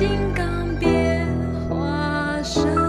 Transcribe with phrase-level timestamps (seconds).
[0.00, 1.28] 金刚变
[1.68, 2.79] 化身